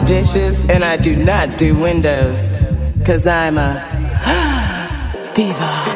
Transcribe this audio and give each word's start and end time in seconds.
Wash 0.00 0.08
dishes, 0.08 0.58
and 0.68 0.84
I 0.84 0.96
do 0.96 1.16
not 1.16 1.58
do 1.58 1.78
windows. 1.78 2.38
Cause 3.04 3.26
I'm 3.26 3.58
a 3.58 3.72
diva. 5.34 5.95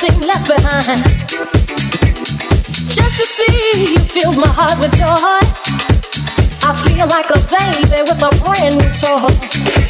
dancing 0.00 0.26
left 0.26 0.46
behind. 0.46 1.02
Just 2.88 3.18
to 3.18 3.24
see 3.24 3.92
you 3.92 3.98
fills 3.98 4.36
my 4.36 4.48
heart 4.48 4.78
with 4.80 4.92
joy. 4.92 5.40
I 6.62 6.74
feel 6.84 7.06
like 7.06 7.30
a 7.30 7.38
baby 7.48 8.02
with 8.02 8.22
a 8.22 8.30
brand 8.40 8.78
new 8.78 8.90
toy. 8.94 9.89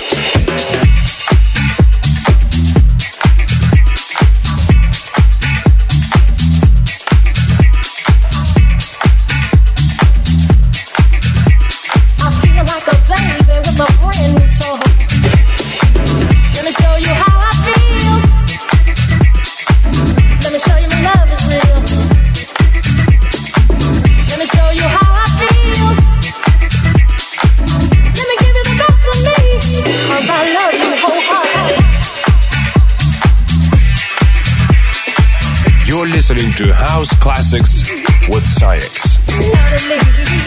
to 36.57 36.73
House 36.73 37.13
Classics 37.21 37.91
with 38.29 38.45
SAIX. 38.45 40.40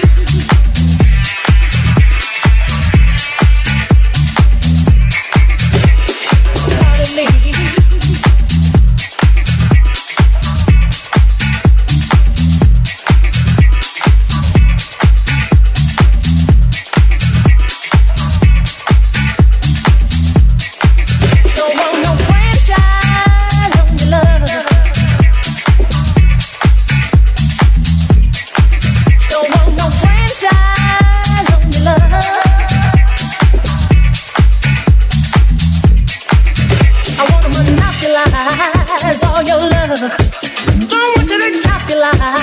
life. 42.12 42.43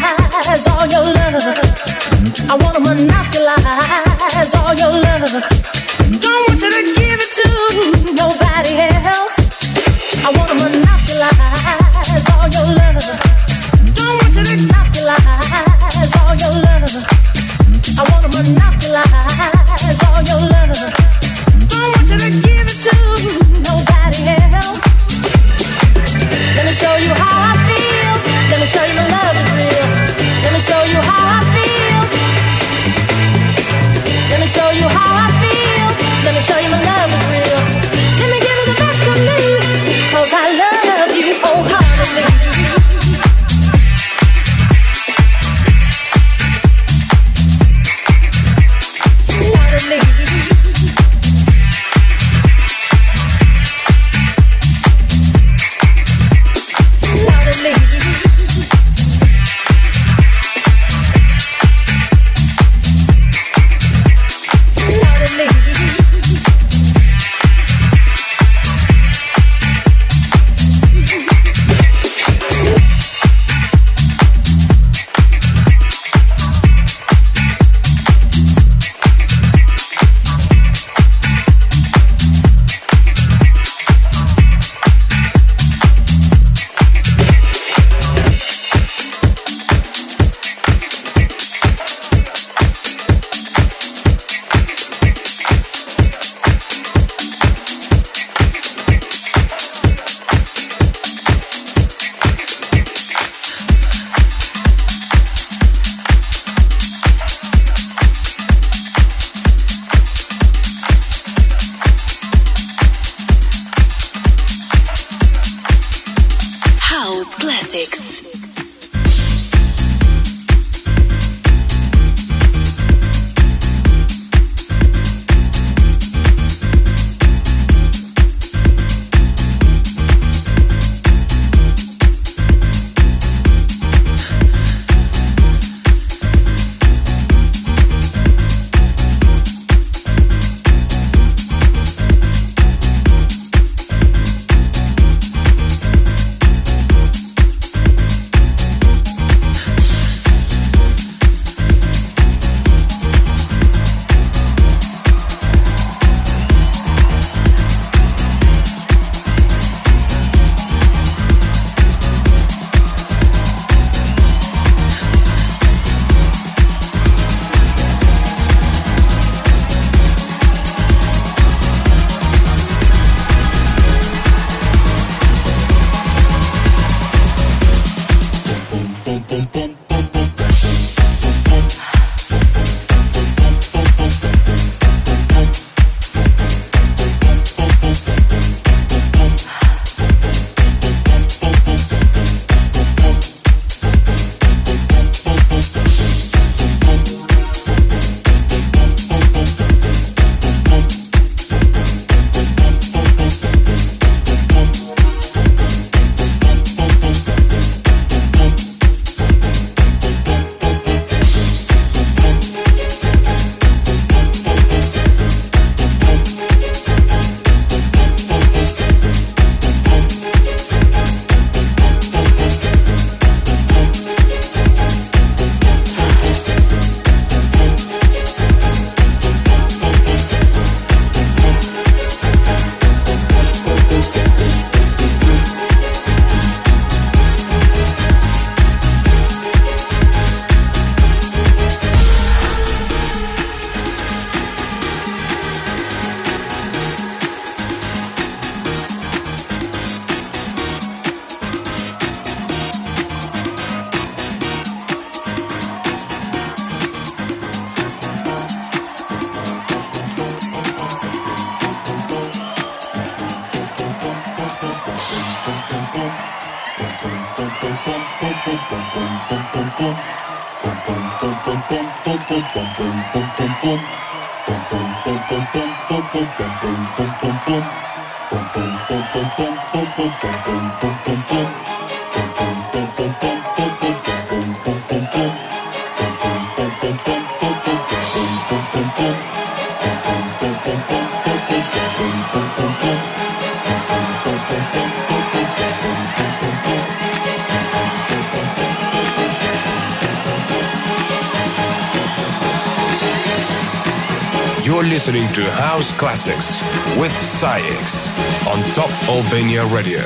Listening 305.01 305.33
to 305.33 305.43
House 305.53 305.93
Classics 305.93 306.61
with 306.99 307.19
SAIX 307.19 308.47
on 308.47 308.63
Top 308.75 308.91
Albania 309.09 309.65
Radio. 309.75 310.03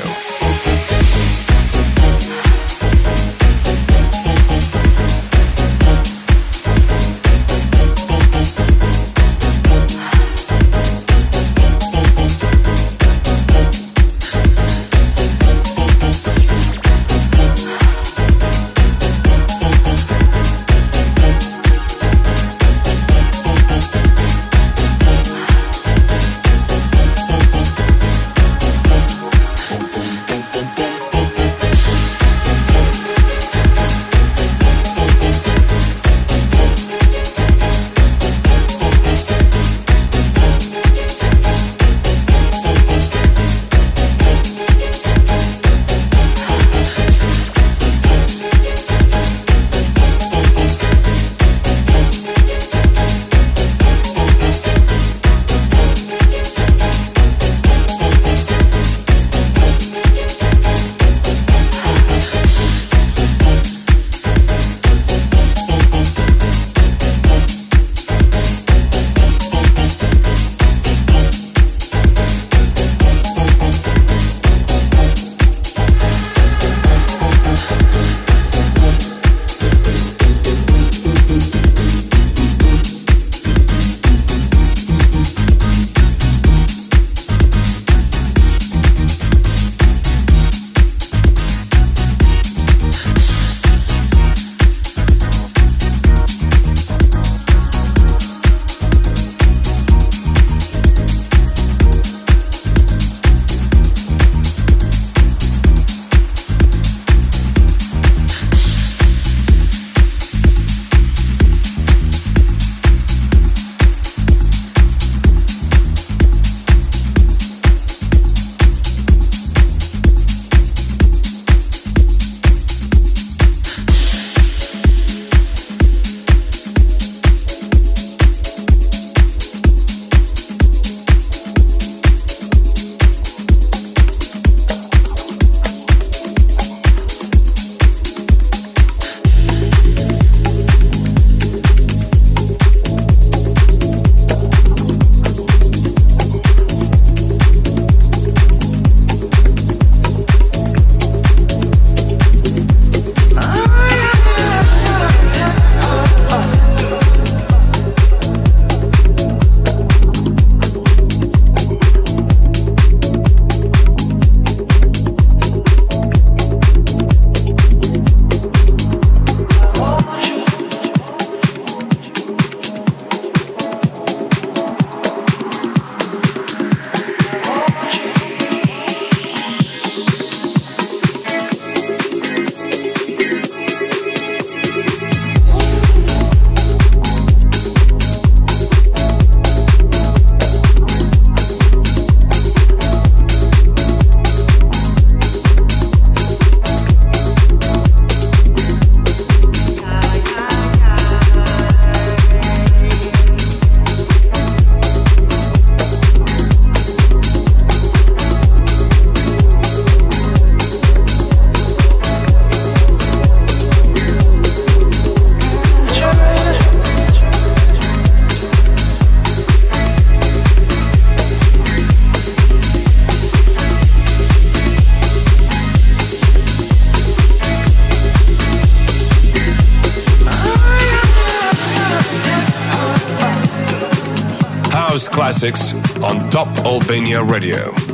Top 236.35 236.65
Albania 236.65 237.23
Radio. 237.23 237.84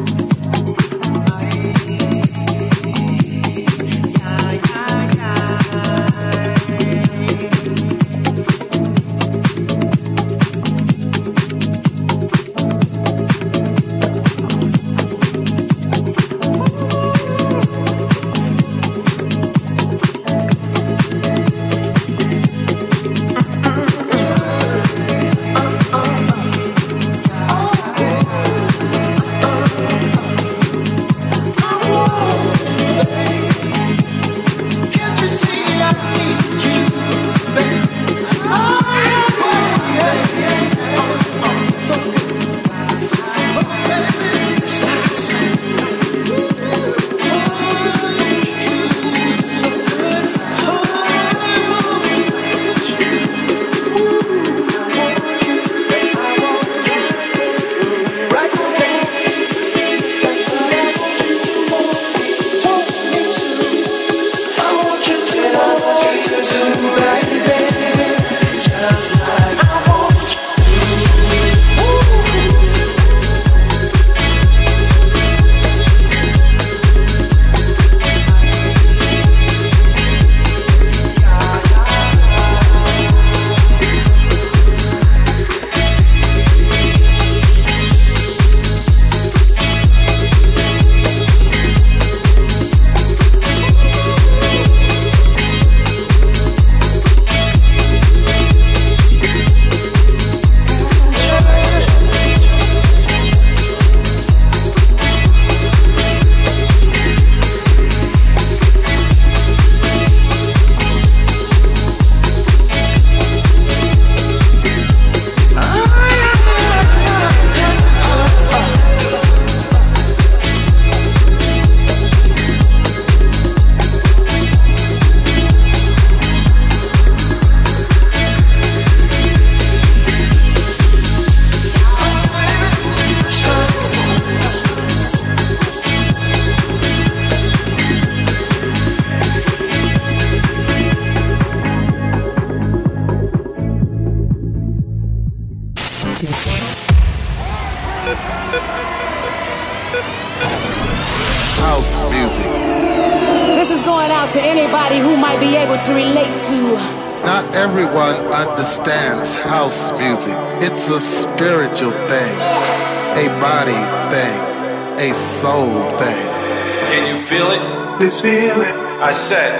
this 168.01 168.19
feeling. 168.19 168.75
I 168.99 169.11
said, 169.11 169.53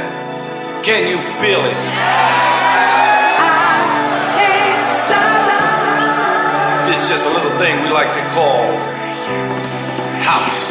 Can 0.84 1.08
you 1.08 1.18
feel 1.18 1.64
it? 1.64 1.78
I 3.38 3.46
can't 4.36 4.98
stop. 5.06 6.86
This 6.88 7.08
just 7.08 7.26
a 7.28 7.30
little 7.30 7.56
thing 7.60 7.84
we 7.84 7.90
like 7.90 8.14
to 8.14 8.22
call 8.34 8.66
house. 10.24 10.71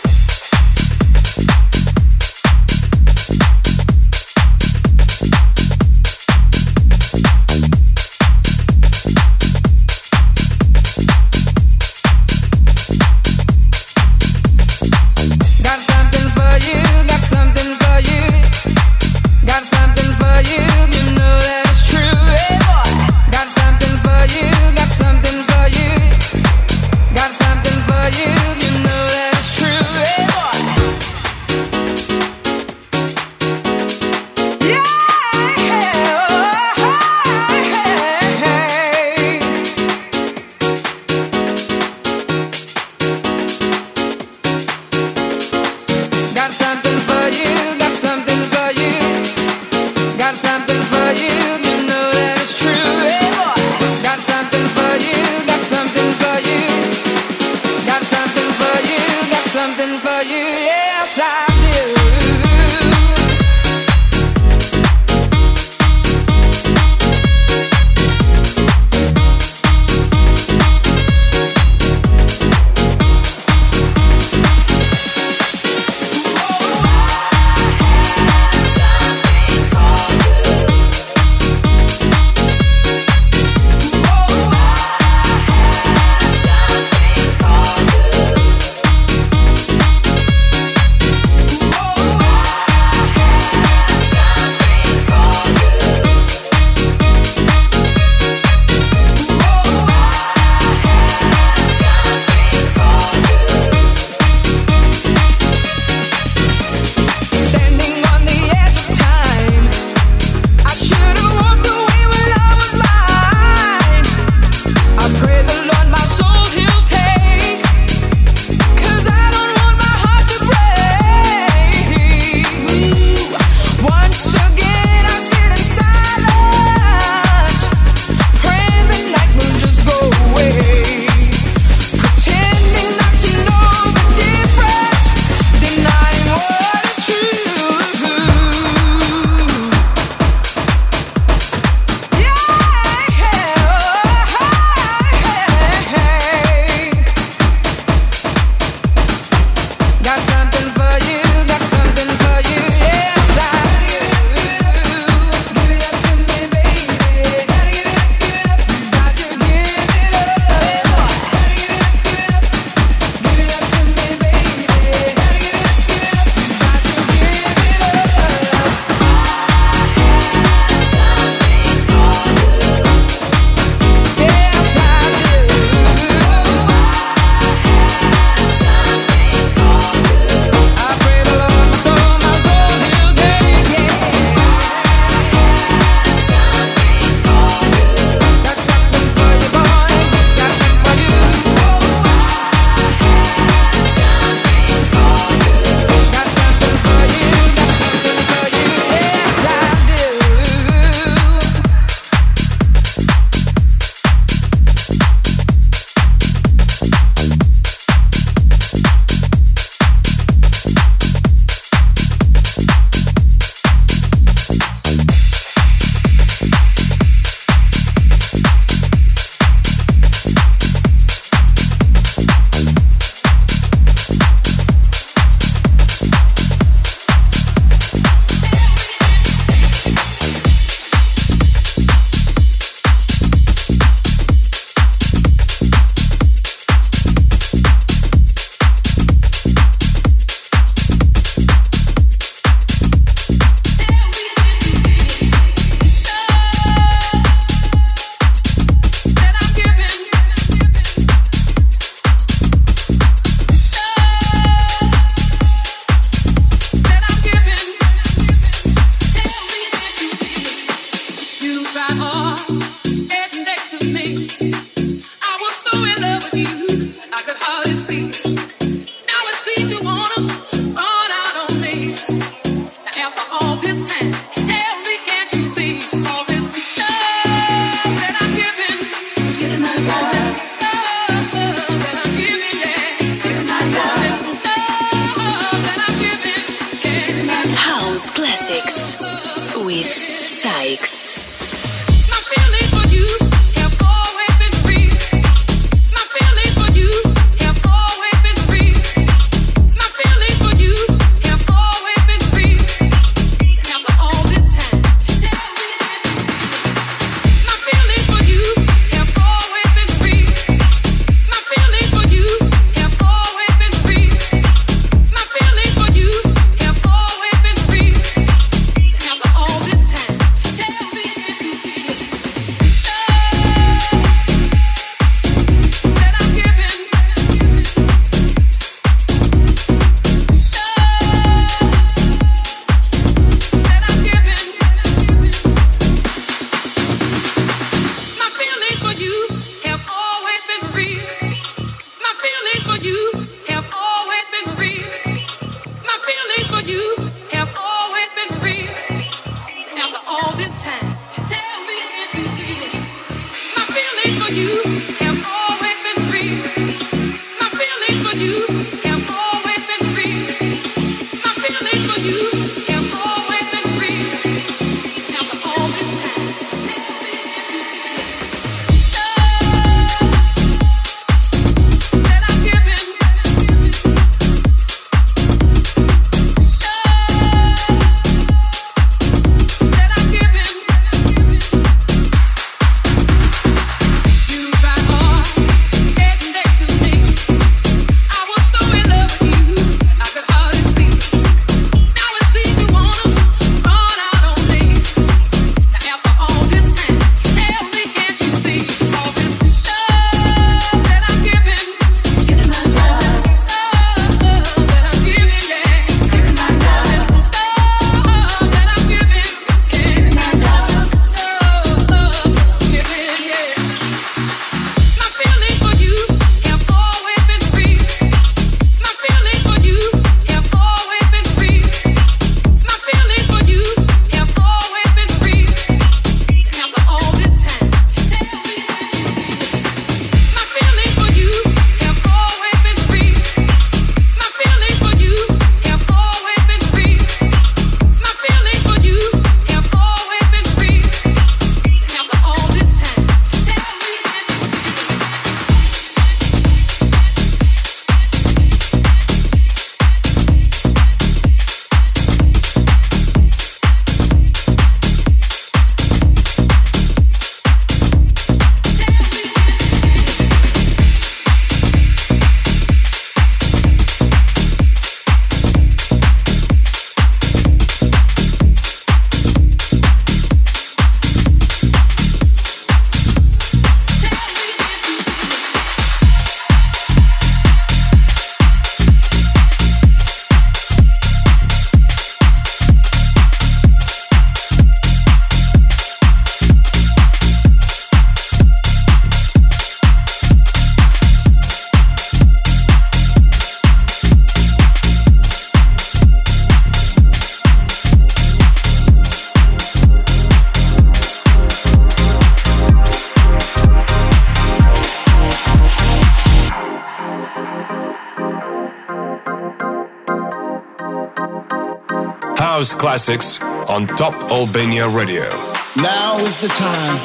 classics 512.81 513.39
on 513.69 513.85
Top 513.85 514.15
Albania 514.33 514.89
Radio. 514.89 515.29
Now 515.77 516.17
is 516.17 516.35
the 516.41 516.47
time. 516.47 516.97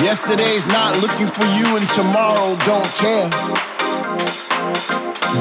Yesterday's 0.00 0.66
not 0.66 0.96
looking 1.04 1.28
for 1.28 1.44
you, 1.60 1.76
and 1.76 1.86
tomorrow 1.90 2.56
don't 2.64 2.90
care. 2.96 3.28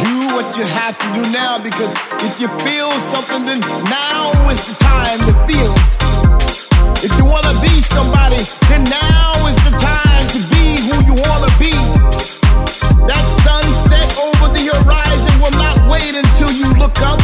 Do 0.03 0.15
what 0.35 0.47
you 0.59 0.65
have 0.67 0.95
to 0.99 1.07
do 1.15 1.23
now 1.31 1.57
because 1.57 1.93
if 2.27 2.33
you 2.41 2.49
feel 2.67 2.91
something, 3.15 3.45
then 3.47 3.61
now 3.87 4.27
is 4.51 4.59
the 4.67 4.75
time 4.83 5.19
to 5.27 5.33
feel. 5.47 5.73
If 6.99 7.15
you 7.15 7.23
wanna 7.23 7.55
be 7.63 7.79
somebody, 7.95 8.43
then 8.67 8.83
now 8.83 9.31
is 9.47 9.59
the 9.63 9.75
time 9.79 10.25
to 10.35 10.39
be 10.51 10.65
who 10.83 10.95
you 11.07 11.15
wanna 11.15 11.51
be. 11.63 11.71
That 13.07 13.25
sunset 13.47 14.09
over 14.27 14.51
the 14.51 14.67
horizon 14.67 15.33
will 15.41 15.55
not 15.63 15.75
wait 15.89 16.13
until 16.13 16.51
you 16.51 16.67
look 16.75 16.99
up. 17.03 17.18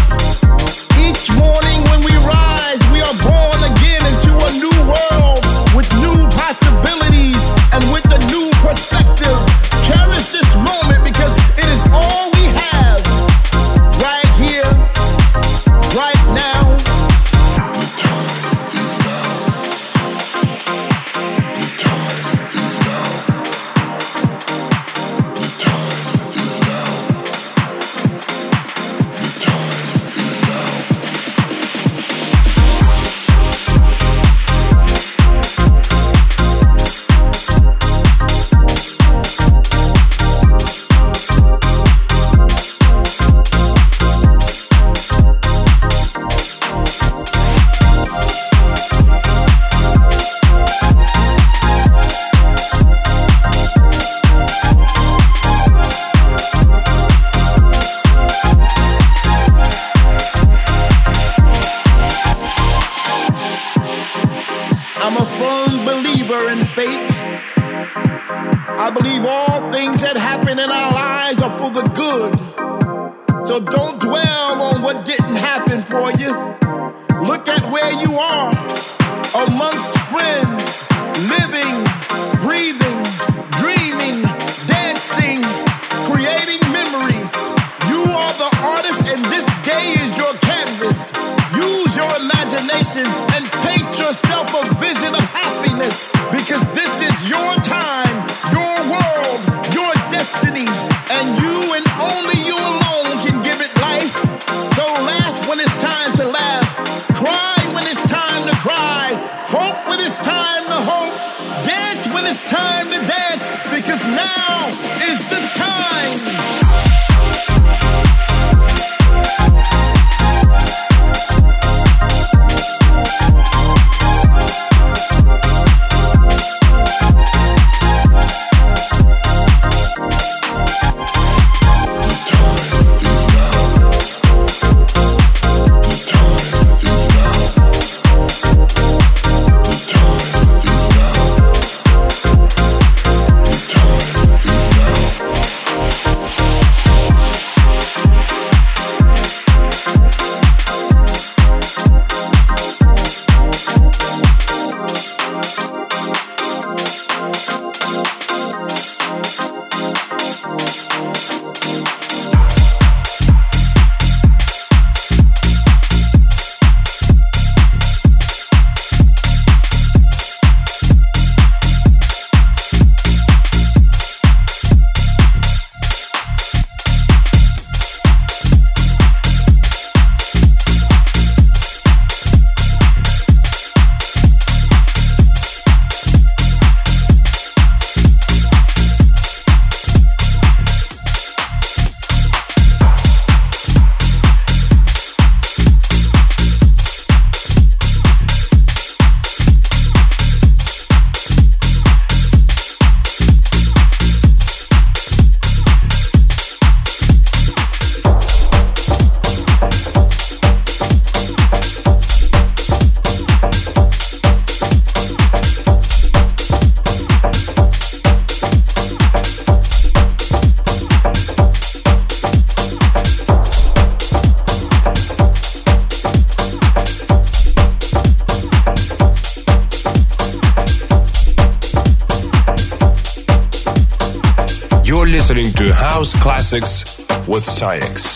classics 236.45 236.99
with 237.27 237.43
SAIX. 237.43 238.14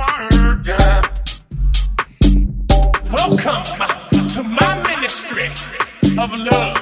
word. 0.00 0.66
Welcome 3.12 3.64
to 4.34 4.42
my 4.42 4.82
ministry 4.88 5.48
of 6.18 6.32
love. 6.32 6.79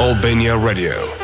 Albania 0.00 0.56
Radio. 0.56 1.19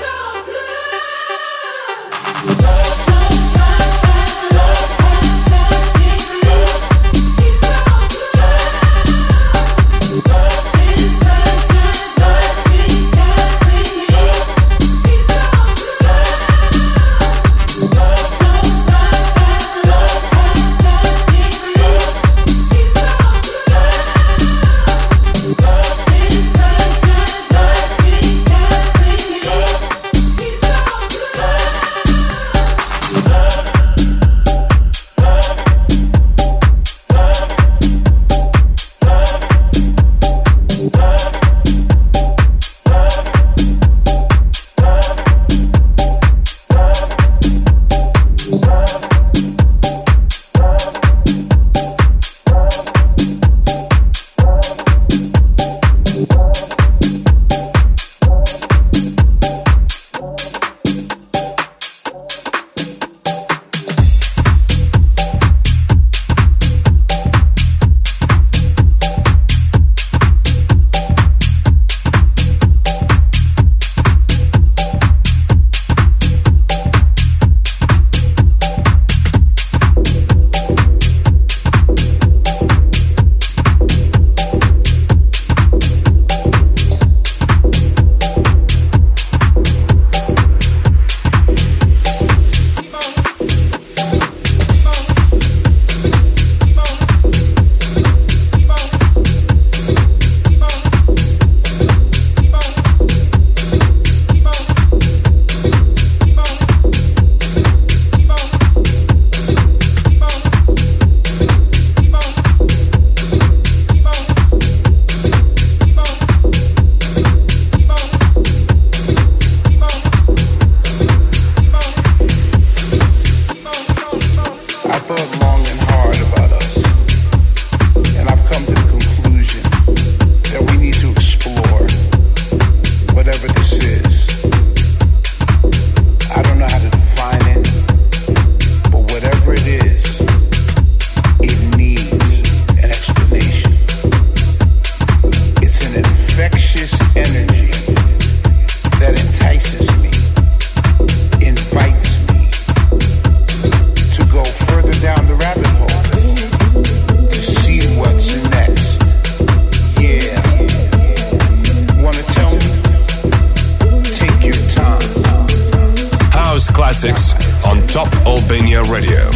On 167.67 167.87
Top 167.89 168.11
Albania 168.25 168.83
Radio. 168.85 169.29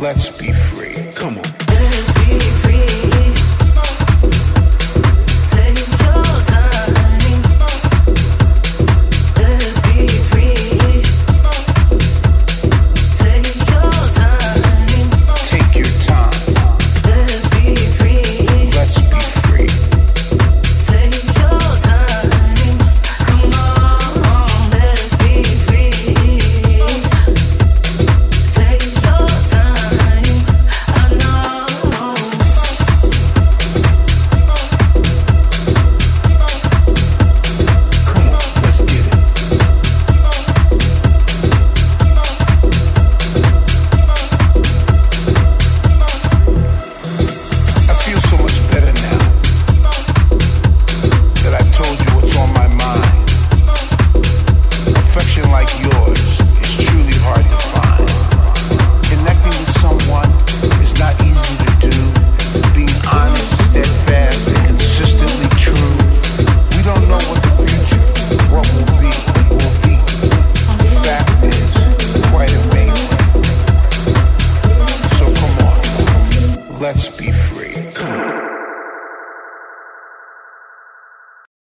let's 0.00 0.28
be 0.38 0.52